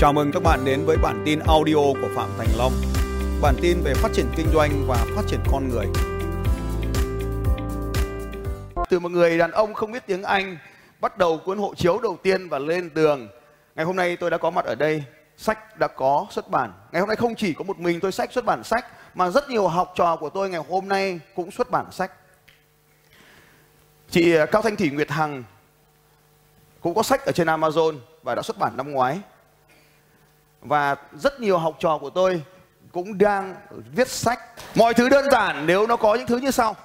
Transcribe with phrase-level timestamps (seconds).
[0.00, 2.72] Chào mừng các bạn đến với bản tin audio của Phạm Thành Long.
[3.42, 5.86] Bản tin về phát triển kinh doanh và phát triển con người.
[8.90, 10.58] Từ một người đàn ông không biết tiếng Anh,
[11.00, 13.28] bắt đầu cuốn hộ chiếu đầu tiên và lên đường.
[13.74, 15.04] Ngày hôm nay tôi đã có mặt ở đây,
[15.36, 16.72] sách đã có xuất bản.
[16.92, 19.50] Ngày hôm nay không chỉ có một mình tôi sách xuất bản sách, mà rất
[19.50, 22.12] nhiều học trò của tôi ngày hôm nay cũng xuất bản sách.
[24.10, 25.44] Chị ờ, Cao Thanh Thủy Nguyệt Hằng
[26.80, 29.20] cũng có sách ở trên Amazon và đã xuất bản năm ngoái
[30.60, 32.42] và rất nhiều học trò của tôi
[32.92, 34.40] cũng đang viết sách.
[34.74, 36.76] Mọi thứ đơn giản nếu nó có những thứ như sau.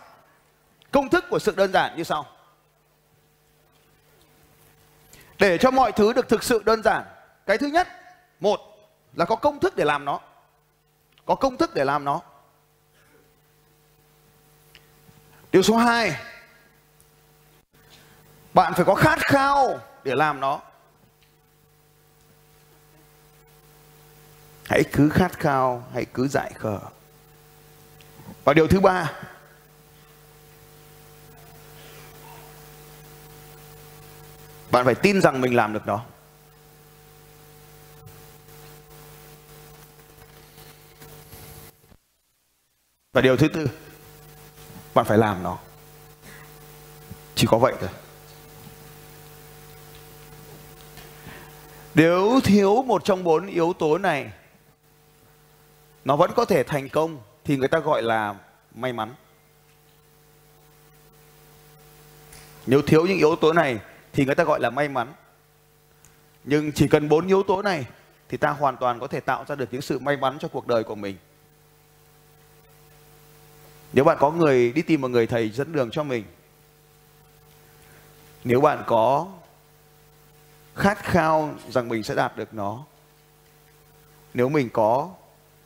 [0.92, 2.26] Công thức của sự đơn giản như sau.
[5.40, 7.04] Để cho mọi thứ được thực sự đơn giản,
[7.46, 7.88] cái thứ nhất,
[8.40, 8.60] một
[9.14, 10.20] là có công thức để làm nó.
[11.26, 12.22] Có công thức để làm nó.
[15.52, 16.16] Điều số 2
[18.54, 20.60] bạn phải có khát khao để làm nó.
[24.66, 26.80] Hãy cứ khát khao, hãy cứ dại khờ.
[28.44, 29.12] Và điều thứ ba,
[34.72, 36.06] bạn phải tin rằng mình làm được nó
[43.16, 43.68] và điều thứ tư,
[44.94, 45.58] bạn phải làm nó.
[47.36, 47.90] Chỉ có vậy thôi.
[51.94, 54.32] Nếu thiếu một trong bốn yếu tố này
[56.06, 58.36] nó vẫn có thể thành công thì người ta gọi là
[58.76, 59.14] may mắn.
[62.66, 63.80] Nếu thiếu những yếu tố này
[64.14, 65.14] thì người ta gọi là may mắn.
[66.44, 67.86] Nhưng chỉ cần bốn yếu tố này
[68.30, 70.68] thì ta hoàn toàn có thể tạo ra được những sự may mắn cho cuộc
[70.68, 71.18] đời của mình.
[73.94, 76.24] Nếu bạn có người đi tìm một người thầy dẫn đường cho mình,
[78.44, 79.28] nếu bạn có
[80.76, 82.84] khát khao rằng mình sẽ đạt được nó,
[84.34, 85.10] nếu mình có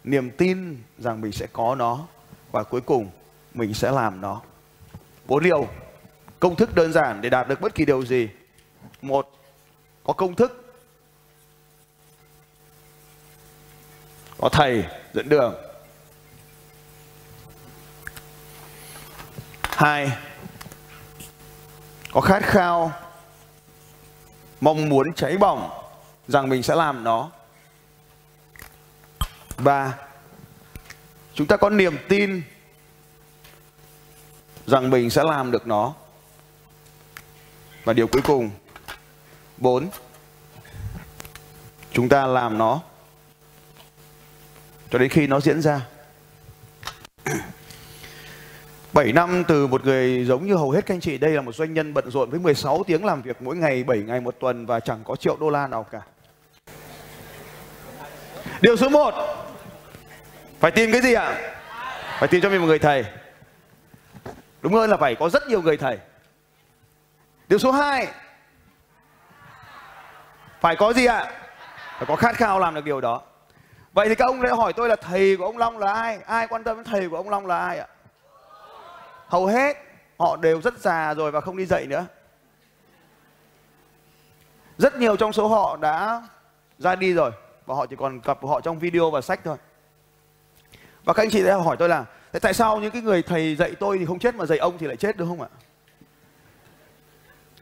[0.10, 2.08] niềm tin rằng mình sẽ có nó
[2.52, 3.10] và cuối cùng
[3.54, 4.42] mình sẽ làm nó.
[5.26, 5.68] Bốn điều
[6.40, 8.30] công thức đơn giản để đạt được bất kỳ điều gì.
[9.02, 9.32] Một,
[10.04, 10.76] có công thức.
[14.38, 15.56] Có thầy dẫn đường.
[19.64, 20.12] Hai,
[22.12, 22.92] có khát khao,
[24.62, 25.70] mong muốn cháy bỏng
[26.28, 27.32] rằng mình sẽ làm nó
[29.60, 29.94] và
[31.34, 32.42] chúng ta có niềm tin
[34.68, 35.94] rằng mình sẽ làm được nó.
[37.84, 38.50] Và điều cuối cùng,
[39.58, 39.90] bốn,
[41.92, 42.82] chúng ta làm nó
[44.90, 45.82] cho đến khi nó diễn ra.
[48.94, 51.56] 7 năm từ một người giống như hầu hết các anh chị đây là một
[51.56, 54.66] doanh nhân bận rộn với 16 tiếng làm việc mỗi ngày 7 ngày một tuần
[54.66, 56.02] và chẳng có triệu đô la nào cả.
[58.62, 59.14] Điều số 1
[60.60, 61.54] phải tìm cái gì ạ?
[62.20, 63.06] Phải tìm cho mình một người thầy.
[64.62, 65.98] Đúng hơn là phải có rất nhiều người thầy.
[67.48, 68.08] Điều số 2
[70.60, 71.32] Phải có gì ạ?
[71.98, 73.22] Phải có khát khao làm được điều đó.
[73.94, 76.20] Vậy thì các ông lại hỏi tôi là thầy của ông Long là ai?
[76.26, 77.88] Ai quan tâm đến thầy của ông Long là ai ạ?
[79.28, 79.78] Hầu hết,
[80.20, 82.06] họ đều rất già rồi và không đi dạy nữa.
[84.78, 86.22] Rất nhiều trong số họ đã
[86.78, 87.32] ra đi rồi
[87.66, 89.58] và họ chỉ còn gặp họ trong video và sách thôi.
[91.10, 92.06] Và các anh chị đã hỏi tôi là
[92.42, 94.88] tại sao những cái người thầy dạy tôi thì không chết mà dạy ông thì
[94.88, 95.48] lại chết đúng không ạ?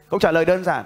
[0.09, 0.85] Câu trả lời đơn giản.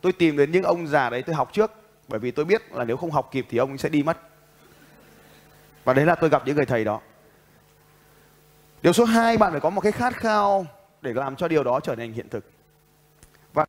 [0.00, 1.70] Tôi tìm đến những ông già đấy tôi học trước,
[2.08, 4.18] bởi vì tôi biết là nếu không học kịp thì ông sẽ đi mất.
[5.84, 7.00] Và đấy là tôi gặp những người thầy đó.
[8.82, 10.66] Điều số 2 bạn phải có một cái khát khao
[11.00, 12.50] để làm cho điều đó trở thành hiện thực.
[13.52, 13.66] Và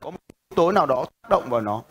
[0.00, 0.18] có một
[0.50, 1.82] yếu tố nào đó tác động vào nó.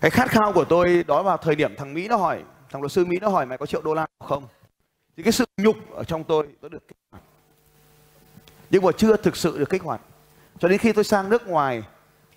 [0.00, 2.42] Cái khát khao của tôi đó vào thời điểm thằng Mỹ nó hỏi
[2.72, 4.46] thằng luật sư Mỹ nó hỏi mày có triệu đô la không?
[5.16, 7.22] Thì cái sự nhục ở trong tôi nó được kích hoạt.
[8.70, 10.00] Nhưng mà chưa thực sự được kích hoạt.
[10.58, 11.82] Cho đến khi tôi sang nước ngoài,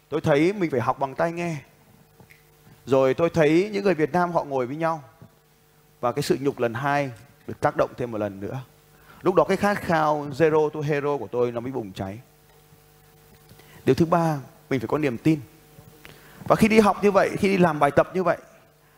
[0.09, 1.57] tôi thấy mình phải học bằng tai nghe.
[2.85, 5.03] Rồi tôi thấy những người Việt Nam họ ngồi với nhau.
[5.99, 7.11] Và cái sự nhục lần hai
[7.47, 8.59] được tác động thêm một lần nữa.
[9.21, 12.19] Lúc đó cái khát khao zero to hero của tôi nó mới bùng cháy.
[13.85, 14.39] Điều thứ ba,
[14.69, 15.39] mình phải có niềm tin.
[16.47, 18.37] Và khi đi học như vậy, khi đi làm bài tập như vậy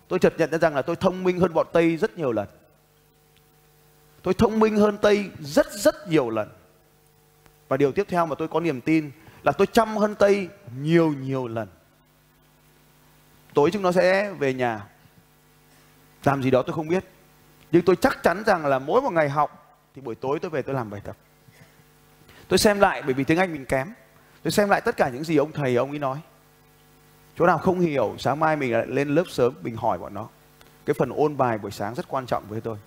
[0.08, 2.48] tôi chợt nhận ra rằng là tôi thông minh hơn bọn Tây rất nhiều lần.
[4.22, 6.50] Tôi thông minh hơn Tây rất rất nhiều lần.
[7.68, 9.12] Và điều tiếp theo mà tôi có niềm tin
[9.44, 10.50] là tôi chăm hơn Tây
[10.80, 11.68] nhiều nhiều lần.
[13.54, 14.86] Tối chúng nó sẽ về nhà.
[16.24, 17.06] Làm gì đó tôi không biết.
[17.72, 20.62] Nhưng tôi chắc chắn rằng là mỗi một ngày học thì buổi tối tôi về
[20.62, 21.18] tôi làm bài tập.
[22.48, 23.94] Tôi xem lại, bởi vì tiếng Anh mình kém.
[24.44, 26.18] Tôi xem lại tất cả những gì ông thầy, ông ấy nói
[27.38, 30.28] chỗ nào không hiểu, sáng mai mình lại lên lớp sớm, mình hỏi bọn nó.
[30.86, 32.78] Cái phần ôn bài buổi sáng rất quan trọng với tôi.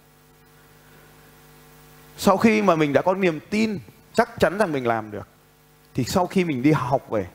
[2.16, 3.78] Sau khi mà mình đã có niềm tin,
[4.14, 5.28] chắc chắn rằng mình làm được,
[5.94, 7.26] thì sau khi mình đi học về,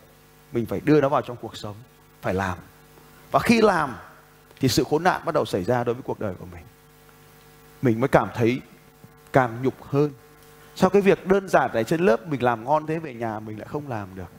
[0.51, 1.75] mình phải đưa nó vào trong cuộc sống,
[2.21, 2.57] phải làm.
[3.31, 3.95] Và khi làm,
[4.59, 6.63] thì sự khốn nạn bắt đầu xảy ra đối với cuộc đời của mình.
[7.81, 8.62] Mình mới cảm thấy
[9.33, 10.12] càng nhục hơn.
[10.75, 13.59] Sau cái việc đơn giản này trên lớp, mình làm ngon thế về nhà mình
[13.59, 14.31] lại không làm được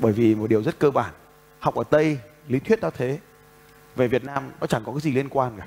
[0.00, 1.12] bởi vì một điều rất cơ bản.
[1.60, 2.18] Học ở tây,
[2.48, 3.18] lý thuyết nó thế.
[3.96, 5.66] Về việt nam, nó chẳng có cái gì liên quan cả.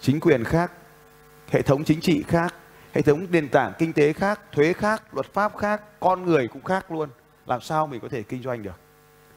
[0.00, 0.72] Chính quyền khác,
[1.50, 2.54] hệ thống chính trị khác,
[2.92, 6.62] hệ thống nền tảng kinh tế khác, thuế khác, luật pháp khác, con người cũng
[6.62, 7.08] khác luôn.
[7.46, 8.80] Làm sao mình có thể kinh doanh được?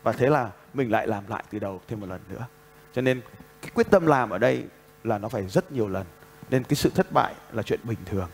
[0.04, 2.46] Và thế là mình lại làm lại từ đầu thêm một lần nữa.
[2.94, 3.22] Cho nên,
[3.62, 4.66] cái quyết tâm làm ở đây
[5.04, 6.06] là nó phải rất nhiều lần.
[6.50, 8.30] Nên cái sự thất bại là chuyện bình thường.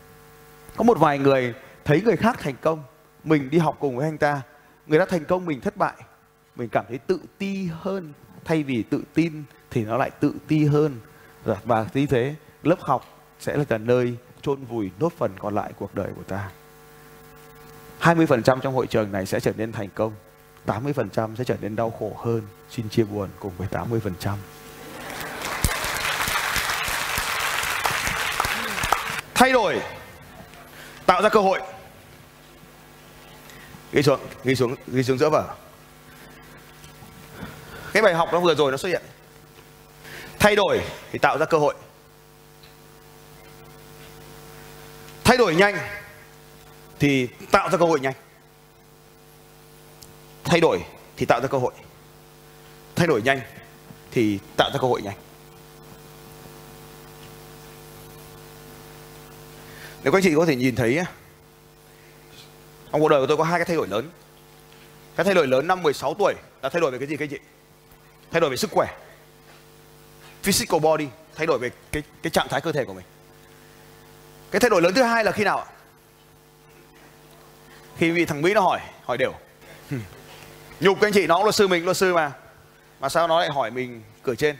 [0.76, 1.54] Có một vài người
[1.84, 2.82] thấy người khác thành công,
[3.24, 4.42] mình đi học cùng với anh ta
[4.88, 5.94] người ta thành công, mình thất bại.
[6.56, 8.12] Mình cảm thấy tự ti hơn.
[8.44, 10.96] Thay vì tự tin thì nó lại tự ti hơn.
[11.64, 13.04] Và như thế, lớp học
[13.40, 16.50] sẽ là nơi chôn vùi nốt phần còn lại cuộc đời của ta.
[18.00, 20.12] 20% trong hội trường này sẽ trở nên thành công.
[20.66, 22.42] 80% sẽ trở nên đau khổ hơn.
[22.70, 24.36] Xin chia buồn cùng với 80%
[29.34, 29.80] thay đổi.
[31.06, 31.60] Tạo ra cơ hội
[33.92, 35.54] ghi xuống ghi xuống ghi xuống giữa vở
[37.92, 39.02] cái bài học nó vừa rồi nó xuất hiện.
[40.38, 40.80] Thay đổi
[41.12, 41.74] thì tạo ra cơ hội.
[45.24, 45.78] Thay đổi nhanh
[46.98, 48.14] thì tạo ra cơ hội nhanh.
[50.44, 50.84] Thay đổi
[51.16, 51.72] thì tạo ra cơ hội.
[52.96, 53.40] Thay đổi nhanh
[54.10, 55.16] thì tạo ra cơ hội nhanh.
[60.02, 61.00] Nếu các anh chị có thể nhìn thấy
[62.92, 64.10] trong cuộc đời của tôi có hai cái thay đổi lớn.
[65.16, 67.30] Cái thay đổi lớn năm 16 tuổi là thay đổi về cái gì các anh
[67.30, 67.38] chị?
[68.30, 68.96] Thay đổi về sức khỏe.
[70.42, 73.04] Physical body, thay đổi về cái cái trạng thái cơ thể của mình.
[74.50, 75.66] Cái thay đổi lớn thứ hai là khi nào ạ?
[77.96, 79.32] Khi vị thằng mỹ nó hỏi hỏi đều.
[80.80, 82.32] Nhục các anh chị, nó cũng luật sư mình, luật sư mà.
[83.00, 84.56] Mà sao nó lại hỏi mình cửa trên?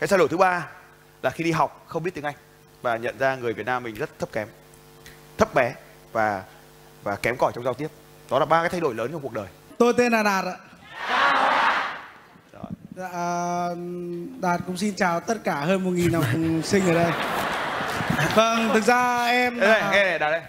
[0.00, 0.68] Cái thay đổi thứ ba
[1.22, 2.34] là khi đi học, không biết tiếng anh
[2.82, 4.48] và nhận ra người việt nam mình rất thấp kém,
[5.38, 5.74] thấp bé
[6.12, 6.44] và
[7.02, 7.88] và kém cỏi trong giao tiếp.
[8.30, 9.46] Đó là ba cái thay đổi lớn trong cuộc đời.
[9.78, 10.56] Tôi tên là đạt ạ.
[12.96, 13.68] Dạ,
[14.40, 16.24] đạt cũng xin chào tất cả hơn một nghìn học
[16.64, 17.12] sinh ở đây.
[18.34, 19.90] Vâng thực ra em đây, là...
[19.90, 20.42] nghe này đạt đây.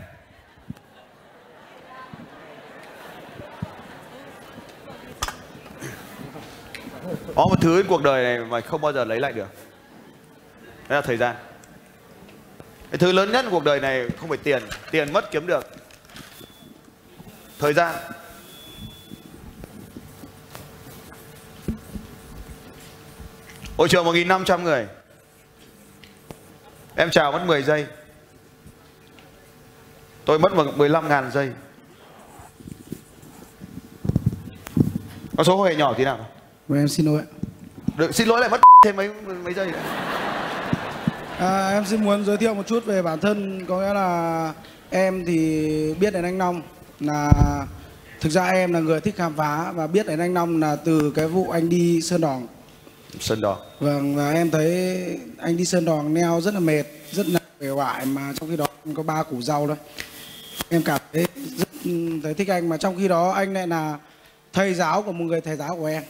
[7.36, 9.48] Có một thứ cuộc đời này mà không bao giờ lấy lại được.
[10.88, 11.36] Đó là thời gian.
[12.92, 14.64] Cái thứ lớn nhất cuộc đời này không phải tiền.
[14.92, 15.70] Tiền mất kiếm được
[17.64, 17.96] thời gian.
[23.78, 24.88] Hội trường 1.500 người.
[26.96, 27.86] Em chào mất 10 giây.
[30.26, 31.52] Tôi mất 15.000 giây.
[35.38, 36.28] Có số hệ nhỏ tí nào
[36.68, 37.22] Vâng em xin lỗi
[37.98, 39.10] Được, xin lỗi lại mất thêm mấy
[39.44, 39.82] mấy giây nữa.
[41.40, 43.66] À, Em xin muốn giới thiệu một chút về bản thân.
[43.66, 44.54] Có nghĩa là
[44.90, 46.62] em thì biết đến anh Long
[47.06, 47.32] là
[48.24, 51.12] Thực ra em là người thích khám phá và biết đến anh Long là từ
[51.16, 52.48] cái vụ anh đi Sơn Đòn.
[53.20, 53.58] Sơn Đòn.
[53.80, 54.98] Vâng và em thấy
[55.38, 58.58] anh đi Sơn Đòn neo rất là mệt, rất là vẻ vải mà trong khi
[58.58, 59.76] đó có ba củ rau thôi.
[60.70, 61.26] Em cảm thấy
[61.58, 61.70] rất
[62.24, 63.98] thấy thích anh mà trong khi đó anh lại là
[64.54, 66.04] thầy giáo của một người thầy giáo của em.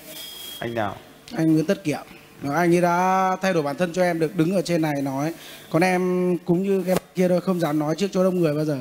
[0.59, 0.95] Anh nào?
[1.31, 2.01] Anh Nguyễn Tất Kiệm.
[2.43, 5.33] Anh ấy đã thay đổi bản thân cho em được đứng ở trên này nói.
[5.71, 8.65] Còn em cũng như cái kia thôi không dám nói trước chỗ đông người bao
[8.65, 8.79] giờ.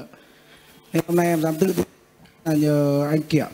[0.92, 1.74] Nên hôm nay em dám tự
[2.44, 3.46] là nhờ anh Kiệm.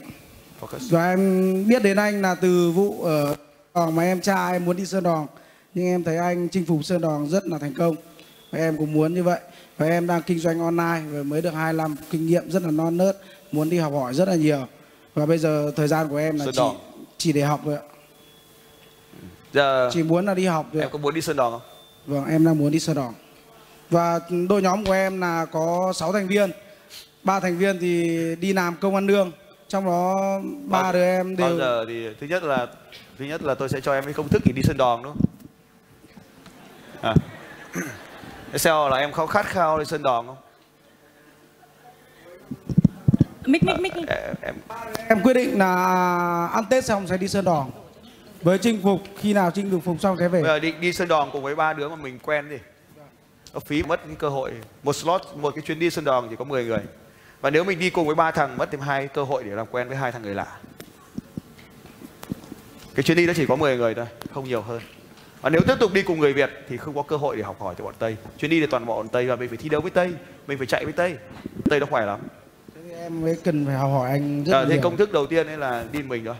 [0.90, 3.36] Và em biết đến anh là từ vụ ở
[3.74, 5.26] đòn mà em cha em muốn đi sơn đòn.
[5.74, 7.96] Nhưng em thấy anh chinh phục sơn đòn rất là thành công.
[8.50, 9.40] Và em cũng muốn như vậy.
[9.78, 12.70] Và em đang kinh doanh online và mới được hai năm kinh nghiệm rất là
[12.70, 13.18] non nớt
[13.52, 14.66] muốn đi học hỏi rất là nhiều.
[15.14, 16.62] Và bây giờ thời gian của em là chỉ
[17.18, 17.82] chỉ để học thôi ạ.
[19.52, 21.60] Giờ chỉ muốn là đi học thôi em có muốn đi sơn đòn không?
[22.06, 23.12] Vâng em đang muốn đi sơn đòn.
[23.90, 26.50] Và đội nhóm của em là có 6 thành viên
[27.28, 29.32] ba thành viên thì đi làm công an lương
[29.68, 32.66] trong đó ba đứa em đều bao giờ thì thứ nhất là
[33.18, 35.12] thứ nhất là tôi sẽ cho em cái công thức thì đi sơn đòn đúng
[35.12, 35.24] không?
[37.02, 37.14] À.
[38.54, 40.36] sao là em không khát khao đi sơn đòn không?
[43.44, 43.92] Mic mic mic.
[44.42, 44.54] Em
[45.08, 45.74] em quyết định là
[46.46, 47.70] ăn tết xong sẽ đi sơn đòn.
[48.42, 50.42] Với chinh phục khi nào chinh được phục xong cái về.
[50.42, 52.56] Bây giờ đi đi sơn đòn cùng với ba đứa mà mình quen đi.
[53.66, 56.44] Phí mất cái cơ hội một slot một cái chuyến đi sơn đòn chỉ có
[56.44, 56.80] 10 người
[57.40, 59.66] và nếu mình đi cùng với ba thằng mất thêm hai cơ hội để làm
[59.70, 60.56] quen với hai thằng người lạ.
[62.94, 64.80] Cái chuyến đi đó chỉ có 10 người thôi không nhiều hơn.
[65.40, 67.60] Và nếu tiếp tục đi cùng người Việt thì không có cơ hội để học
[67.60, 68.16] hỏi từ bọn Tây.
[68.38, 70.14] Chuyến đi thì toàn bọn Tây và mình phải thi đấu với Tây
[70.46, 71.16] mình phải chạy với Tây.
[71.70, 72.20] Tây nó khỏe lắm.
[72.74, 74.82] Thế thì em mới cần phải học hỏi anh rất à, là thế nhiều.
[74.82, 76.34] công thức đầu tiên ấy là đi mình thôi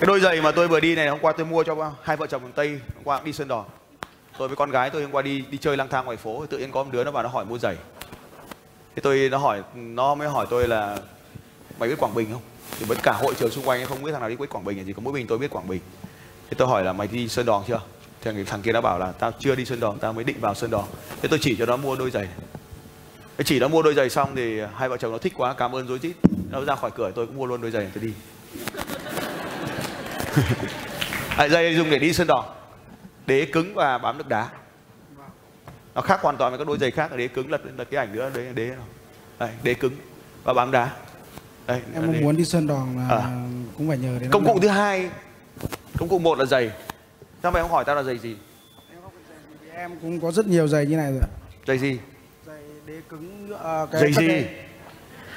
[0.00, 2.26] cái đôi giày mà tôi vừa đi này, hôm qua tôi mua cho hai vợ
[2.26, 3.64] chồng miền tây hôm qua cũng đi sơn đỏ.
[4.38, 6.58] Tôi với con gái tôi hôm qua đi đi chơi lang thang ngoài phố, tự
[6.58, 7.76] nhiên có một đứa nó vào nó hỏi mua giày.
[8.94, 10.98] Thế tôi, nó hỏi, nó mới hỏi tôi là,
[11.78, 12.42] mày biết quảng bình không?
[12.78, 14.84] Thì tất cả hội trường xung quanh không biết thằng nào đi biết quảng bình
[14.86, 15.80] gì có mỗi mình tôi biết quảng bình.
[16.50, 17.80] Thế tôi hỏi là mày đi sơn đòn chưa?
[18.20, 20.36] Thì thằng- thằng kia nó bảo là tao chưa đi sơn đòn tao mới định
[20.40, 20.84] vào sơn đòn
[21.22, 22.28] thế tôi chỉ cho nó mua đôi giày.
[23.36, 25.74] Thế chỉ nó mua đôi giày xong thì hai vợ chồng nó thích quá, cảm
[25.74, 26.12] ơn rối rít.
[26.50, 28.12] Nó ra khỏi cửa, tôi cũng mua luôn đôi giày tôi đi
[31.36, 32.54] à, giày dùng để đi sơn đỏ.
[33.26, 34.48] Đế cứng và bám được đá.
[35.94, 38.12] Nó khác hoàn toàn với các đôi giày khác đế cứng là, là cái ảnh
[38.16, 38.70] nữa đấy đế
[39.38, 39.92] đây, đế cứng
[40.44, 40.90] và bám đá.
[41.66, 42.20] Đây em đế.
[42.20, 43.22] muốn đi sơn đòn là À.
[43.78, 45.10] cũng phải nhờ đến công cụ thứ hai
[45.98, 46.70] công cụ một là giày.
[47.42, 48.36] Sao mày không hỏi tao là giày gì?
[49.62, 51.22] Vì em cũng có rất nhiều giày như này rồi
[51.66, 51.98] giày gì?
[52.46, 54.28] Giày đế cứng à, cái giày gì?
[54.28, 54.48] đế.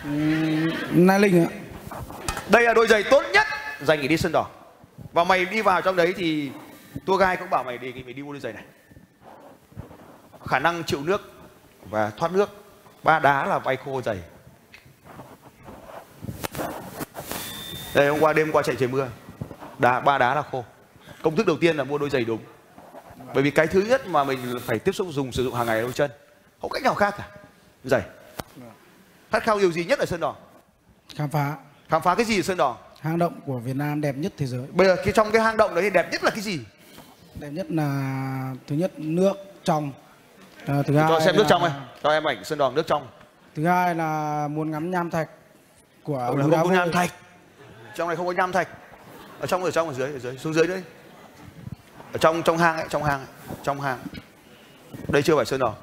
[0.03, 1.49] Ừm, Nai Linh ạ.
[2.49, 3.47] Đây là đôi giày tốt nhất.
[3.81, 4.47] Dành để đi sân đỏ
[5.13, 6.51] và mày đi vào trong đấy thì
[7.05, 8.63] tour guide cũng bảo mày đề nghị mày đi mua đôi giày này.
[10.45, 11.31] Khả năng chịu nước
[11.89, 12.49] và thoát nước.
[13.03, 14.19] Ba đá là bay khô giày.
[17.95, 19.09] Đây hôm qua đêm qua chạy trời mưa.
[19.79, 20.63] Đá ba đá là khô.
[21.21, 22.41] Công thức đầu tiên là mua đôi giày đúng.
[23.33, 25.75] Bởi vì cái thứ nhất mà mình phải tiếp xúc dùng sử dụng hàng ngày
[25.75, 26.11] là đôi chân.
[26.61, 27.27] Không cách nào khác cả.
[27.83, 28.01] Giày.
[29.31, 30.35] Khát khao điều gì nhất ở sân đỏ?
[31.15, 31.55] Khám phá.
[31.89, 34.45] Khám phá cái gì ở sơn đỏ hang động của Việt Nam đẹp nhất thế
[34.45, 34.61] giới.
[34.71, 36.59] Bây giờ cái trong cái hang động đấy thì đẹp nhất là cái gì?
[37.39, 39.91] Đẹp nhất là thứ nhất nước trong.
[40.65, 41.71] À, thứ hai cho xem nước là- trong này
[42.03, 43.07] cho em ảnh sơn đỏ nước trong.
[43.55, 45.29] Thứ hai là muốn ngắm nham thạch
[46.03, 47.11] của Ông núi là đá không có nham thạch.
[47.95, 48.67] Trong này không có nham thạch.
[49.39, 50.83] Ở trong ở trong ở dưới ở dưới xuống dưới đấy.
[52.13, 53.27] Ở trong trong hang ấy trong hang ấy,
[53.63, 53.99] trong hang.
[55.07, 55.73] Đây chưa phải sơn đỏ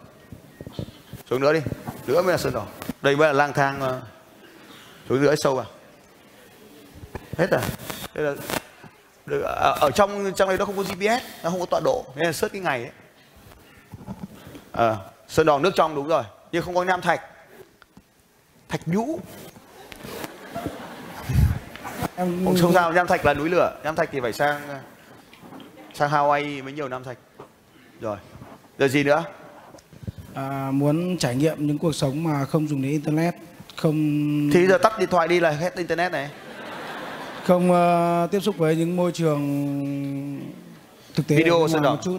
[1.31, 1.61] xuống nữa đi
[2.07, 2.67] nữa mới là sơn đỏ
[3.03, 4.01] đây mới là lang thang ờ,
[5.09, 5.67] xuống dưới sâu vào
[7.39, 7.61] hết rồi.
[8.15, 8.35] Đây là
[9.27, 12.05] được, ở, ở trong trong này nó không có GPS nó không có tọa độ.
[12.17, 12.93] Nên là search cái ngày ấy.
[14.73, 14.97] Ờ,
[15.29, 17.21] sơn đỏ nước trong đúng rồi nhưng không có nham thạch.
[18.69, 19.21] Thạch nhũ.
[22.17, 23.81] Em không, không sao nham thạch là núi lửa.
[23.85, 24.81] Nham thạch thì phải sang
[25.95, 27.19] sang Hawaii mới nhiều nham thạch.
[28.01, 28.17] Rồi
[28.79, 29.25] rồi gì nữa?
[30.35, 33.35] À, muốn trải nghiệm những cuộc sống mà không dùng đến internet
[33.77, 33.95] không
[34.55, 36.31] thì giờ tắt điện thoại đi là hết internet này
[37.47, 39.41] không ờ, tiếp xúc với những môi trường
[41.15, 41.95] thực tế Video ngoài đỏ.
[41.95, 42.19] một chút.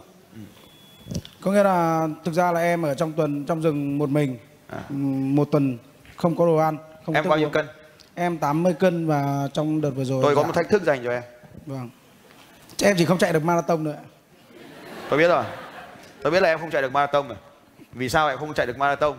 [1.42, 4.38] Có nghĩa là thực ra là em ở trong tuần trong rừng một mình
[4.70, 4.80] À.
[4.90, 5.78] Ừm, một tuần
[6.16, 7.66] không có đồ ăn không em bao nhiêu cân?
[8.16, 11.04] Em 80 cân và trong đợt vừa rồi tôi có dạ, một thách thức dành
[11.04, 11.24] cho em.
[11.66, 11.90] Vâng.
[12.84, 13.98] Em chỉ không chạy được marathon nữa.
[15.10, 15.44] Tôi biết rồi.
[16.22, 17.38] Tôi biết là em không chạy được marathon rồi.
[17.94, 19.18] Vì sao em không chạy được marathon?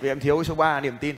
[0.00, 1.16] Vì em thiếu số 3 niềm tin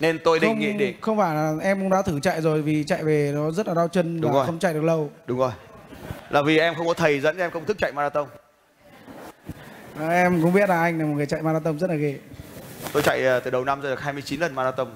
[0.00, 2.84] nên tôi đề nghị để không phải là em cũng đã thử chạy rồi vì
[2.84, 4.46] chạy về nó rất là đau chân Đúng và rồi.
[4.46, 5.10] không chạy được lâu.
[5.26, 5.52] Đúng rồi.
[6.30, 8.26] Là vì em không có thầy dẫn em công thức chạy marathon.
[10.00, 12.18] À, em cũng biết là anh là một người chạy marathon rất là ghê.
[12.92, 14.88] Tôi chạy ờ, từ đầu năm giờ được 29 lần marathon.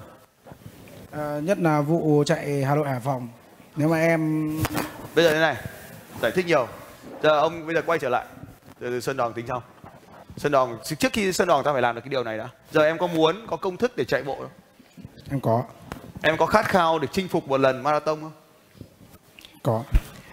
[1.11, 3.27] À, nhất là vụ chạy Hà Nội Hải Phòng.
[3.75, 4.49] Nếu mà em
[5.15, 5.55] bây giờ thế này
[6.21, 6.67] giải thích nhiều.
[7.23, 8.25] Giờ ông bây giờ quay trở lại.
[8.79, 9.63] Từ, từ sơn đòn tính xong
[10.37, 12.49] sơn đòn trước khi sơn đòn ta phải làm được cái điều này đã.
[12.71, 14.49] Giờ em có muốn có công thức để chạy bộ không
[15.29, 15.63] em có.
[16.21, 18.31] Em có khát khao để chinh phục một lần marathon không?
[19.63, 19.83] Có.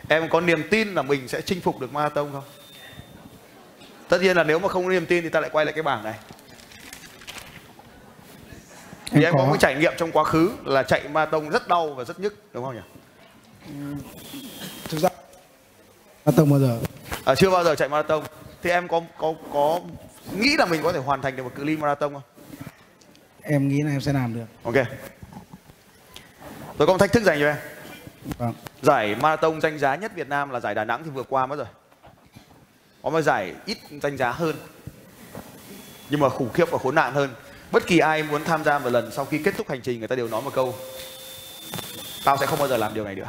[0.08, 2.44] Em có niềm tin là mình sẽ chinh phục được marathon không?
[4.08, 5.82] Tất nhiên là nếu mà không có niềm tin thì ta lại quay lại cái
[5.82, 6.14] bảng này.
[9.10, 9.48] Thì em, em có có.
[9.50, 12.64] cái trải nghiệm trong quá khứ là chạy marathon rất đau và rất nhức đúng
[12.64, 12.82] không nhỉ?
[14.88, 15.08] Thực ra
[16.24, 16.78] marathon bao giờ?
[17.24, 18.22] À, chưa bao giờ chạy marathon.
[18.62, 19.80] Thì em có có có
[20.38, 22.22] nghĩ là mình có thể hoàn thành được một cự ly marathon không
[23.48, 24.46] em nghĩ là em sẽ làm được.
[24.62, 24.74] Ok.
[26.78, 27.56] Tôi có một thách thức dành cho em.
[28.38, 28.54] Vâng.
[28.82, 31.56] Giải marathon danh giá nhất Việt Nam là giải Đà Nẵng thì vừa qua mất
[31.56, 31.66] rồi.
[33.02, 34.56] Có một giải ít danh giá hơn
[36.10, 37.30] nhưng mà khủng khiếp và khốn nạn hơn.
[37.70, 40.08] Bất kỳ ai muốn tham gia một lần sau khi kết thúc hành trình người
[40.08, 40.74] ta đều nói một câu
[42.24, 43.28] tao sẽ không bao giờ làm điều này nữa.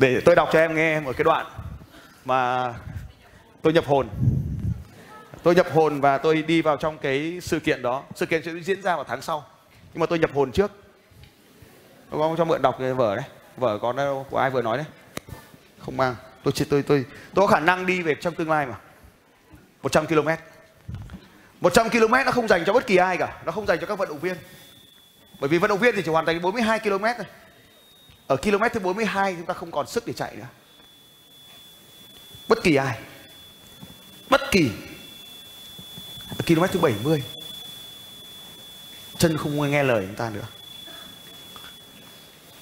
[0.00, 1.46] Để tôi đọc cho em nghe một cái đoạn
[2.26, 2.74] mà
[3.62, 4.08] tôi nhập hồn.
[5.42, 8.02] Tôi nhập hồn và tôi đi vào trong cái sự kiện đó.
[8.14, 9.44] Sự kiện sẽ diễn ra vào tháng sau.
[9.92, 10.70] Nhưng mà tôi nhập hồn trước.
[12.10, 13.24] Có cho mượn đọc cái vở đấy.
[13.56, 14.86] Vở có đâu, của ai vừa nói đấy?
[15.78, 16.14] Không mang.
[16.42, 17.04] Tôi tôi tôi tôi
[17.34, 18.74] tôi có khả năng đi về trong tương lai mà.
[19.82, 20.28] 100 km.
[21.60, 23.42] 100 km nó không dành cho bất kỳ ai cả.
[23.44, 24.36] Nó không dành cho các vận động viên.
[25.40, 27.26] Bởi vì vận động viên thì chỉ hoàn thành 42 km thôi.
[28.26, 30.46] Ở km thứ 42 chúng ta không còn sức để chạy nữa
[32.48, 32.98] bất kỳ ai.
[34.30, 34.70] Bất kỳ.
[36.28, 37.24] Ở km thứ 70
[39.18, 40.46] chân không nghe lời chúng ta nữa.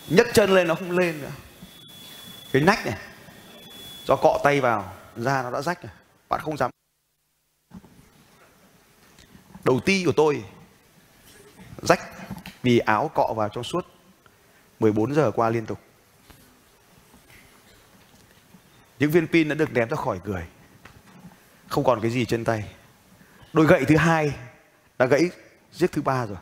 [0.09, 1.31] Nhấc chân lên nó không lên nữa.
[2.53, 2.99] Cái nách này.
[4.07, 5.93] Do cọ tay vào, da nó đã rách rồi.
[6.29, 6.71] Bạn không dám.
[9.65, 10.45] Đầu ti của tôi
[11.83, 12.01] rách
[12.63, 13.87] vì áo cọ vào trong suốt
[14.81, 15.79] 14 giờ qua liên tục
[18.99, 20.47] những viên pin đã được ném ra khỏi người.
[21.69, 22.75] Không còn cái gì trên tay.
[23.53, 24.35] Đôi gậy thứ hai
[24.99, 25.31] đã gãy
[25.73, 26.39] giết thứ ba rồi.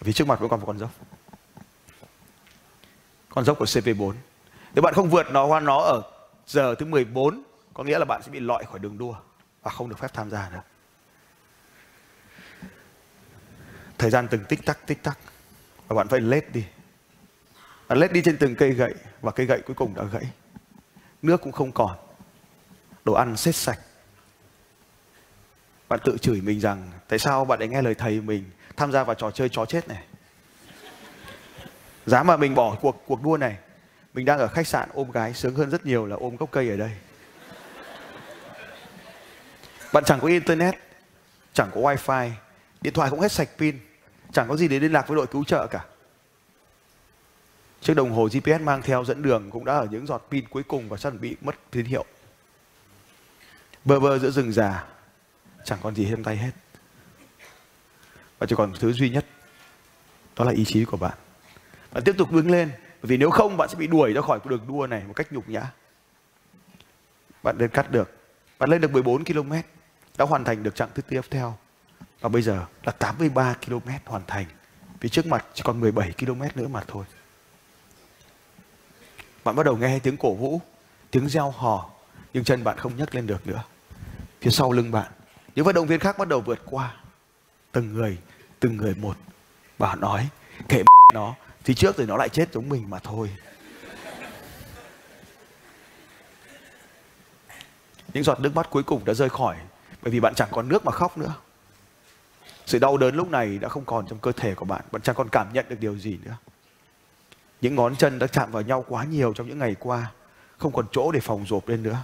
[0.00, 0.90] Vì trước mặt vẫn còn một con dốc.
[3.28, 4.14] Con dốc của CP4
[4.74, 6.02] nếu bạn không vượt nó qua nó ở
[6.46, 7.42] giờ thứ 14
[7.74, 9.14] có nghĩa là bạn sẽ bị loại khỏi đường đua
[9.62, 10.62] và không được phép tham gia nữa.
[13.98, 15.18] Thời gian từng tích tắc tích tắc
[15.88, 16.64] và bạn phải lết đi.
[17.88, 20.24] Bạn lết đi trên từng cây gậy, và cây gậy cuối cùng đã gãy
[21.22, 21.96] nước cũng không còn.
[23.04, 23.78] Đồ ăn xếp sạch.
[25.88, 28.44] Bạn tự chửi mình rằng, tại sao bạn lại nghe lời thầy mình
[28.76, 30.04] tham gia vào trò chơi chó chết này?
[32.06, 33.56] Dám mà mình bỏ cuộc cuộc đua này,
[34.14, 36.70] mình đang ở khách sạn ôm gái sướng hơn rất nhiều là ôm gốc cây
[36.70, 36.90] ở đây.
[39.92, 40.74] Bạn chẳng có internet,
[41.52, 42.30] chẳng có wifi,
[42.80, 43.78] điện thoại cũng hết sạch pin
[44.32, 45.84] chẳng có gì để liên lạc với đội cứu trợ cả.
[47.80, 50.62] Chiếc đồng hồ gps mang theo dẫn đường cũng đã ở những giọt pin cuối
[50.62, 52.04] cùng và sắp bị mất tín hiệu.
[53.84, 54.84] Bơ vơ giữa rừng già,
[55.64, 56.50] chẳng còn gì trong tay hết.
[58.38, 59.26] Và chỉ còn thứ duy nhất,
[60.36, 61.18] đó là ý chí của bạn.
[61.92, 64.40] Bạn tiếp tục đứng lên, bởi vì nếu không, bạn sẽ bị đuổi ra khỏi
[64.44, 65.72] đường đua này một cách nhục nhã.
[67.42, 68.16] Bạn lên cắt được,
[68.58, 69.52] bạn lên được 14 km
[70.18, 71.58] đã hoàn thành được chặng thứ tiếp theo
[72.20, 74.46] và bây giờ là 83 km hoàn thành.
[75.00, 77.04] Phía trước mặt chỉ còn 17 km nữa mà thôi.
[79.44, 80.60] Bạn bắt đầu nghe tiếng cổ vũ,
[81.10, 81.90] tiếng reo hò,
[82.32, 83.62] nhưng chân bạn không nhấc lên được nữa.
[84.40, 85.12] Phía sau lưng bạn,
[85.54, 86.94] những vận động viên khác bắt đầu vượt qua.
[87.72, 88.18] Từng người
[88.60, 89.16] từng người một.
[89.78, 90.28] Và nói,
[90.68, 90.82] kệ
[91.14, 93.36] nó, thì trước rồi nó lại chết giống mình mà thôi.
[98.14, 99.56] Những giọt nước mắt cuối cùng đã rơi khỏi,
[100.02, 101.34] bởi vì bạn chẳng còn nước mà khóc nữa
[102.68, 104.80] sự đau đớn lúc này đã không còn trong cơ thể của bạn.
[104.92, 106.36] Bạn chẳng còn cảm nhận được điều gì nữa.
[107.60, 110.10] Những ngón chân đã chạm vào nhau quá nhiều trong những ngày qua,
[110.58, 111.96] không còn chỗ để phòng rộp lên nữa.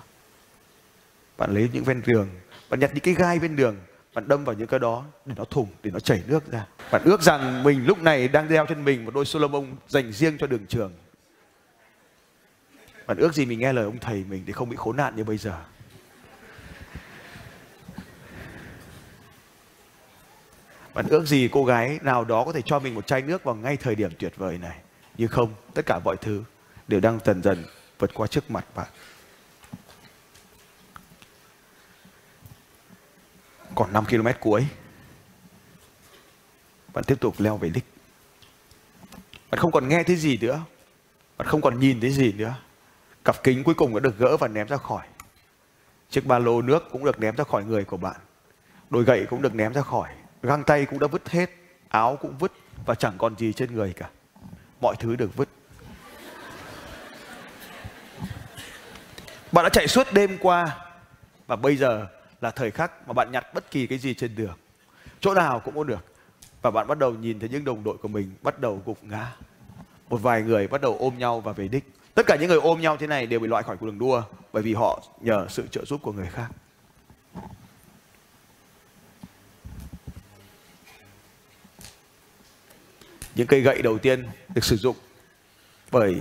[1.38, 2.28] Bạn lấy những ven đường,
[2.70, 3.76] bạn nhặt những cái gai bên đường,
[4.14, 6.66] bạn đâm vào những cái đó để nó thủng, để nó chảy nước ra.
[6.90, 10.38] Bạn ước rằng mình lúc này đang đeo trên mình một đôi Solomon dành riêng
[10.38, 10.92] cho đường trường.
[13.06, 15.24] Bạn ước gì mình nghe lời ông thầy mình để không bị khốn nạn như
[15.24, 15.60] bây giờ.
[20.94, 23.54] Bạn ước gì cô gái nào đó có thể cho mình một chai nước vào
[23.54, 24.78] ngay thời điểm tuyệt vời này?
[25.16, 26.42] Nhưng không, tất cả mọi thứ
[26.88, 27.64] đều đang dần dần
[27.98, 28.88] vượt qua trước mặt bạn.
[33.74, 34.66] Còn 5 km cuối,
[36.94, 37.84] bạn tiếp tục leo về đích.
[39.50, 40.60] Bạn không còn nghe thấy gì nữa.
[41.36, 42.54] Bạn không còn nhìn thấy gì nữa.
[43.24, 45.06] Cặp kính cuối cùng đã được gỡ và ném ra khỏi.
[46.10, 48.16] Chiếc ba lô nước cũng được ném ra khỏi người của bạn.
[48.90, 50.08] Đôi gậy cũng được ném ra khỏi
[50.44, 51.50] găng tay cũng đã vứt hết,
[51.88, 52.52] áo cũng vứt
[52.86, 54.08] và chẳng còn gì trên người cả.
[54.80, 55.48] Mọi thứ được vứt.
[59.52, 60.78] Bạn đã chạy suốt đêm qua
[61.46, 62.06] và bây giờ
[62.40, 64.56] là thời khắc mà bạn nhặt bất kỳ cái gì trên đường.
[65.20, 66.04] Chỗ nào cũng có được.
[66.62, 69.32] Và bạn bắt đầu nhìn thấy những đồng đội của mình bắt đầu gục ngã.
[70.08, 71.84] Một vài người bắt đầu ôm nhau và về đích.
[72.14, 74.22] Tất cả những người ôm nhau thế này đều bị loại khỏi cuộc đường đua
[74.52, 76.48] bởi vì họ nhờ sự trợ giúp của người khác.
[83.34, 84.96] Những cây gậy đầu tiên được sử dụng
[85.90, 86.20] bởi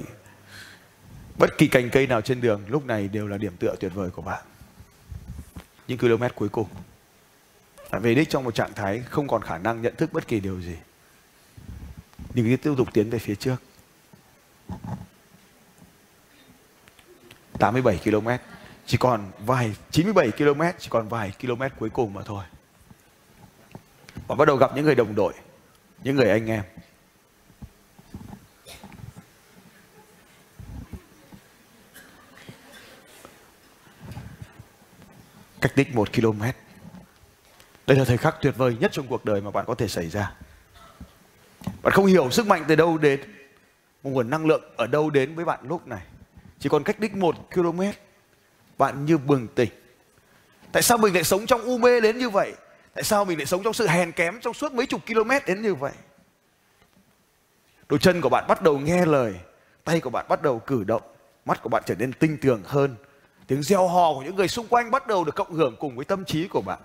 [1.37, 4.09] bất kỳ cành cây nào trên đường lúc này đều là điểm tựa tuyệt vời
[4.09, 4.43] của bạn.
[5.87, 6.67] Những km cuối cùng.
[7.91, 10.39] Bạn về đích trong một trạng thái không còn khả năng nhận thức bất kỳ
[10.39, 10.75] điều gì.
[12.33, 13.55] Nhưng cứ tiếp tục tiến về phía trước.
[17.59, 18.27] 87 km,
[18.85, 22.43] chỉ còn vài 97 km, chỉ còn vài km cuối cùng mà thôi.
[24.27, 25.33] Và bắt đầu gặp những người đồng đội,
[26.03, 26.63] những người anh em.
[35.63, 36.41] Cách đích một km
[37.87, 40.09] đây là thời khắc tuyệt vời nhất trong cuộc đời mà bạn có thể xảy
[40.09, 40.33] ra.
[41.81, 43.21] Bạn không hiểu sức mạnh từ đâu đến,
[44.03, 46.01] một nguồn năng lượng ở đâu đến với bạn lúc này.
[46.59, 47.81] Chỉ còn cách đích một km
[48.77, 49.69] bạn như bừng tỉnh.
[50.71, 52.53] Tại sao mình lại sống trong u mê đến như vậy?
[52.93, 55.61] Tại sao mình lại sống trong sự hèn kém trong suốt mấy chục km đến
[55.61, 55.93] như vậy?
[57.89, 59.33] Đôi chân của bạn bắt đầu nghe lời,
[59.83, 61.01] tay của bạn bắt đầu cử động,
[61.45, 62.95] mắt của bạn trở nên tinh tường hơn
[63.47, 66.05] tiếng reo hò của những người xung quanh bắt đầu được cộng hưởng cùng với
[66.05, 66.79] tâm trí của bạn.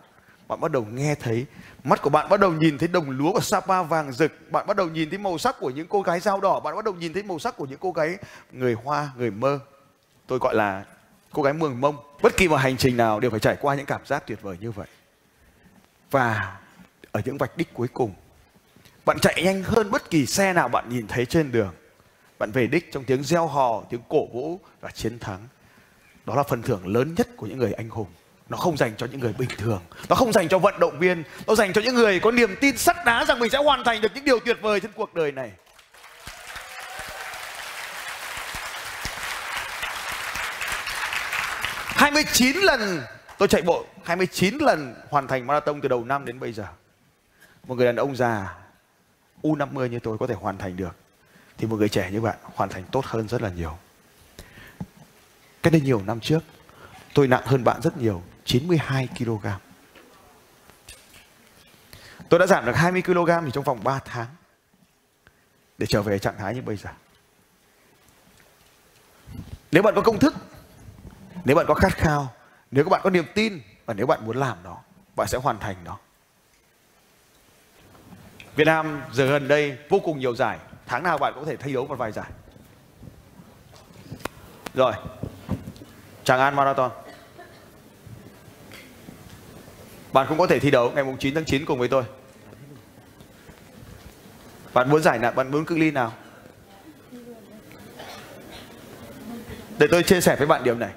[0.49, 1.47] Bạn bắt đầu nghe thấy,
[1.85, 4.33] mắt của bạn bắt đầu nhìn thấy đồng lúa của Sapa vàng rực.
[4.51, 6.61] Bạn bắt đầu nhìn thấy màu sắc của những cô gái dao đỏ.
[6.61, 8.17] Bạn bắt đầu nhìn thấy màu sắc của những cô gái,
[8.53, 9.59] người hoa, người mơ.
[10.27, 10.85] Tôi gọi là
[11.33, 11.97] cô gái mường mông.
[12.23, 14.57] Bất kỳ một hành trình nào đều phải trải qua những cảm giác tuyệt vời
[14.61, 14.87] như vậy.
[16.11, 16.57] Và
[17.13, 18.15] ở những vạch đích cuối cùng,
[19.05, 21.75] bạn chạy nhanh hơn bất kỳ xe nào bạn nhìn thấy trên đường.
[22.39, 25.49] Bạn về đích trong tiếng reo hò, tiếng cổ vũ và chiến thắng
[26.29, 28.07] đó là phần thưởng lớn nhất của những người anh hùng.
[28.49, 29.83] Nó không dành cho những người bình thường.
[30.09, 31.23] Nó không dành cho vận động viên.
[31.47, 34.01] Nó dành cho những người có niềm tin sắt đá rằng mình sẽ hoàn thành
[34.01, 35.53] được những điều tuyệt vời trên cuộc đời này.
[41.87, 43.03] Hai mươi chín lần
[43.39, 43.85] tôi chạy bộ.
[44.05, 46.67] 29 lần hoàn thành marathon từ đầu năm đến bây giờ.
[47.67, 48.55] Một người đàn ông già
[49.43, 50.97] U50 như tôi có thể hoàn thành được.
[51.59, 53.79] Thì một người trẻ như bạn hoàn thành tốt hơn rất là nhiều
[55.63, 56.41] cái đây nhiều năm trước,
[57.15, 59.47] tôi nặng hơn bạn rất nhiều 92 kg
[62.29, 64.27] tôi đã giảm được 20 kg thì trong vòng 3 tháng
[65.79, 66.91] để trở về trạng thái như bây giờ.
[69.73, 70.35] Nếu bạn có công thức,
[71.45, 72.35] nếu bạn có khát khao,
[72.71, 74.79] nếu các bạn có niềm tin và nếu bạn muốn làm nó,
[75.17, 75.99] bạn sẽ hoàn thành nó.
[78.57, 80.59] Việt Nam giờ gần đây vô cùng nhiều giải.
[80.87, 82.31] Tháng nào bạn cũng có thể thi đấu một vài giải.
[84.75, 84.93] Rồi.
[86.29, 86.91] Tràng An Marathon.
[90.13, 92.05] Bạn cũng có thể thi đấu ngày 9 tháng 9 cùng với tôi.
[94.75, 95.33] Bạn muốn giải nào?
[95.33, 96.13] Bạn muốn cự ly nào?
[99.79, 100.91] Để tôi chia sẻ với bạn điều này.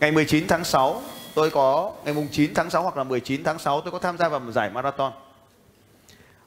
[0.00, 1.02] Ngày 19 tháng 6
[1.34, 4.18] tôi có, ngày mùng 9 tháng 6 hoặc là 19 tháng 6 tôi có tham
[4.18, 5.12] gia vào một giải marathon.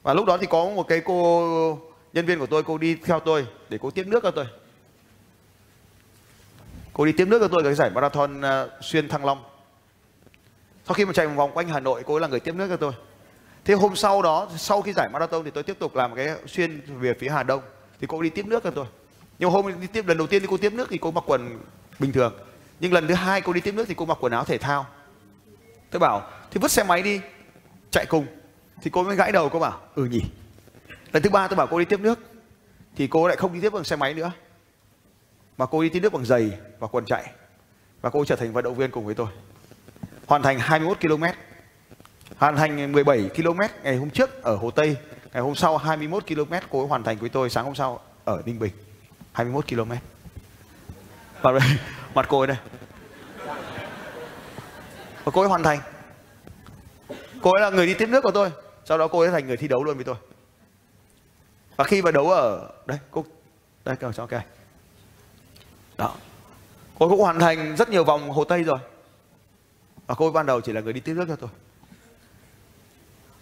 [0.02, 1.78] Và lúc đó thì có một cái cô
[2.12, 4.46] nhân viên của tôi, cô đi theo tôi để cô tiếp nước cho tôi
[6.98, 9.44] cô đi tiếp nước cho tôi, cái giải marathon ờ, xuyên thăng long.
[10.86, 12.66] Sau khi mà chạy một vòng quanh hà nội, cô ấy là người tiếp nước
[12.68, 12.92] cho tôi.
[13.64, 16.80] Thế hôm sau đó, sau khi giải marathon thì tôi tiếp tục làm cái xuyên
[17.00, 17.62] về phía hà đông.
[18.00, 18.86] Thì cô đi tiếp nước cho tôi.
[19.38, 21.58] Nhưng hôm đi tiếp, lần đầu tiên thì cô tiếp nước thì cô mặc quần
[21.98, 22.34] bình thường.
[22.80, 24.86] Nhưng lần thứ hai cô đi tiếp nước thì cô mặc quần áo thể thao.
[25.90, 27.20] Tôi bảo thì vứt xe máy đi,
[27.90, 28.26] chạy cùng.
[28.82, 30.22] Thì cô mới gãi đầu, cô bảo ừ nhỉ.
[31.12, 32.18] Lần thứ ba tôi bảo cô đi tiếp nước.
[32.96, 34.32] Thì cô lại không đi tiếp bằng xe máy nữa
[35.58, 37.32] mà cô đi tiếp nước bằng giày và quần chạy.
[38.00, 39.28] Và cô trở thành vận động viên cùng với tôi.
[40.26, 41.24] Hoàn thành 21 km
[42.36, 44.96] hoàn thành 17 km ngày hôm trước ở Hồ Tây.
[45.32, 48.42] Ngày hôm sau 21 km cô ấy hoàn thành với tôi sáng hôm sau ở
[48.46, 48.72] Ninh Bình.
[49.32, 49.92] 21 km
[51.42, 51.60] và đây
[52.14, 52.56] mặt cô ấy đây.
[55.24, 55.78] Và cô ấy hoàn thành.
[57.42, 58.50] Cô ấy là người đi tiếp nước của tôi.
[58.84, 60.16] Sau đó cô ấy thành người thi đấu luôn với tôi.
[61.76, 63.24] Và khi mà đấu ở đây, cô
[63.84, 64.44] đây cho cho cái
[65.98, 66.14] đó.
[66.98, 68.78] Cô cũng hoàn thành rất nhiều vòng hồ tây rồi.
[70.06, 71.50] Và cô ban đầu chỉ là người đi tiếp nước cho tôi.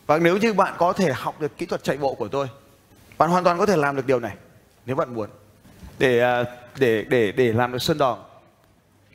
[0.06, 2.48] Và nếu như bạn có thể học được kỹ thuật chạy bộ của tôi,
[3.18, 4.36] bạn hoàn toàn có thể làm được điều này,
[4.86, 5.30] nếu bạn muốn.
[5.98, 6.44] Để à,
[6.78, 8.18] để để để làm được sơn đòn.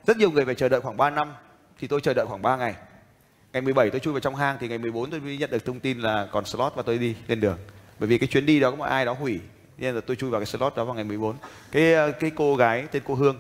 [0.08, 1.34] Rất nhiều người phải chờ đợi khoảng 3 năm,
[1.80, 2.76] thì tôi chờ đợi khoảng 3 ngày.
[3.54, 5.80] Ngày 17 tôi chui vào trong hang, thì ngày 14 tôi mới nhận được thông
[5.80, 7.58] tin là còn slot và tôi đi lên đường.
[8.00, 9.40] Bởi vì cái chuyến đi đó có một ai đó hủy
[9.78, 11.36] nên là tôi chui vào cái slot đó vào ngày 14
[11.72, 13.38] cái ờ, cái cô gái tên cô Hương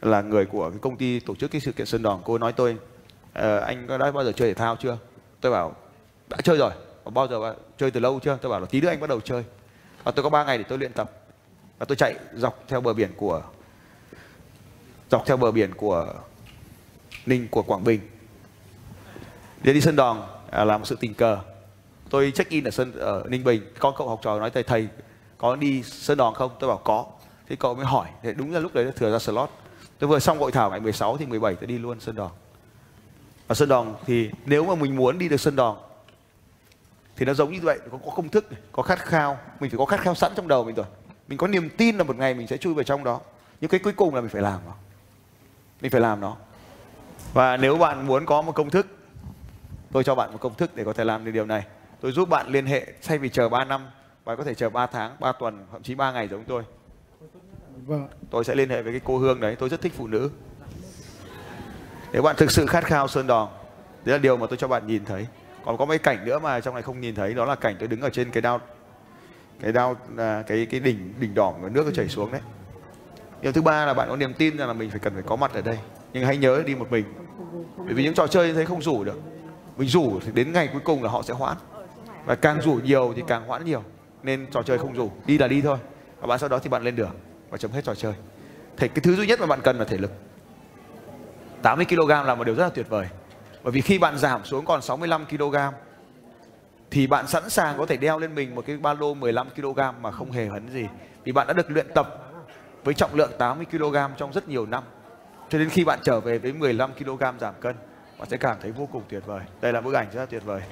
[0.00, 2.52] là người của cái công ty tổ chức cái sự kiện Sơn Đòn cô nói
[2.52, 2.76] tôi
[3.32, 4.98] à, anh có đã bao giờ chơi thể thao chưa?
[5.40, 5.76] Tôi bảo
[6.28, 6.70] đã chơi rồi.
[7.04, 8.38] Bao giờ chơi từ lâu chưa?
[8.42, 9.44] Tôi bảo là tí nữa anh bắt đầu chơi.
[10.04, 11.10] Và tôi có 3 ngày để tôi luyện tập.
[11.78, 13.42] Và tôi chạy dọc theo bờ biển của
[15.10, 16.14] dọc theo bờ biển của
[17.26, 18.00] Ninh của Quảng Bình.
[19.62, 21.38] Để đi Sơn Đòn à, là một sự tình cờ.
[22.10, 23.62] Tôi check in ở Sơn ở Ninh Bình.
[23.78, 24.88] Con cậu học trò nói thầy thầy
[25.38, 26.50] có đi Sơn Đòn không?
[26.60, 27.06] Tôi bảo có.
[27.48, 28.08] Thế cậu mới hỏi.
[28.22, 29.50] Thì đúng là lúc đấy thừa ra slot.
[29.98, 32.30] Tôi vừa xong hội thảo ngày 16 thì 17 tôi đi luôn Sơn Đòn.
[33.46, 35.76] Và Sơn Đòn thì nếu mà mình muốn đi được Sơn Đòn
[37.16, 39.38] thì nó giống như vậy có, có công thức có khát khao.
[39.60, 40.86] Mình phải có khát khao sẵn trong đầu mình rồi.
[41.28, 43.20] Mình có niềm tin là một ngày mình sẽ chui vào trong đó.
[43.60, 44.72] Nhưng cái cuối cùng là mình phải làm nó.
[45.80, 46.36] Mình phải làm nó.
[47.32, 48.86] Và nếu bạn muốn có một công thức
[49.92, 51.64] tôi cho bạn một công thức để có thể làm được điều này.
[52.00, 53.86] Tôi giúp bạn liên hệ thay vì chờ 3 năm
[54.28, 56.62] bạn có thể chờ 3 tháng 3 tuần thậm chí 3 ngày giống tôi.
[57.86, 58.08] Vâng.
[58.30, 60.30] tôi sẽ liên hệ với cái cô Hương đấy tôi rất thích phụ nữ.
[62.12, 63.48] Nếu bạn thực sự khát khao sơn đòn
[64.04, 65.26] đấy là điều mà tôi cho bạn nhìn thấy.
[65.64, 67.88] Còn có mấy cảnh nữa mà trong này không nhìn thấy đó là cảnh tôi
[67.88, 68.60] đứng ở trên cái đao
[69.60, 72.40] cái đao à, cái cái đỉnh đỉnh đỏm của nước nó chảy xuống đấy.
[73.40, 75.36] Điều thứ ba là bạn có niềm tin rằng là mình phải cần phải có
[75.36, 75.78] mặt ở đây.
[76.12, 77.04] Nhưng hãy nhớ đi một mình.
[77.76, 79.20] Bởi vì những trò chơi như thế không rủ được.
[79.76, 81.56] Mình rủ thì đến ngày cuối cùng là họ sẽ hoãn.
[82.24, 83.82] Và càng rủ nhiều thì càng hoãn nhiều
[84.28, 85.78] nên trò chơi không dùng đi là đi thôi.
[86.20, 87.14] Và bạn sau đó thì bạn lên đường
[87.50, 88.14] và chấm hết trò chơi.
[88.76, 90.12] Thì cái thứ duy nhất mà bạn cần là thể lực.
[91.62, 93.06] 80 kg là một điều rất là tuyệt vời.
[93.62, 95.56] Bởi vì khi bạn giảm xuống còn 65 kg
[96.90, 99.80] thì bạn sẵn sàng có thể đeo lên mình một cái ba lô 15 kg
[100.00, 100.86] mà không hề hấn gì.
[101.24, 102.32] Vì bạn đã được luyện tập
[102.84, 104.82] với trọng lượng 80 kg trong rất nhiều năm.
[105.48, 107.76] Cho đến khi bạn trở về với 15 kg giảm cân,
[108.18, 109.40] bạn sẽ cảm thấy vô cùng tuyệt vời.
[109.60, 110.62] Đây là bức ảnh rất là tuyệt vời.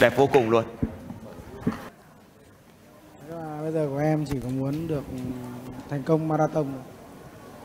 [0.00, 0.64] Đẹp vô cùng luôn.
[3.62, 5.02] Bây giờ của em chỉ có muốn được
[5.90, 6.66] thành công marathon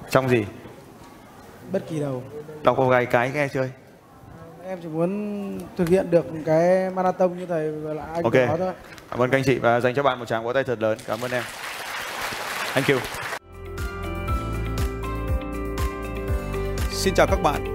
[0.10, 0.46] trong gì?
[1.72, 2.24] Bất kỳ đâu
[2.64, 3.72] đọc có gái cái nghe chơi.
[4.66, 8.34] Em chỉ muốn thực hiện được cái marathon như thầy vừa là anh Ok.
[8.34, 8.74] có thôi.
[9.10, 10.98] Cảm ơn các anh chị và dành cho bạn một tràng vỗ tay thật lớn.
[11.08, 11.44] Cảm ơn em.
[12.74, 12.98] Thank you.
[16.92, 17.75] Xin chào các bạn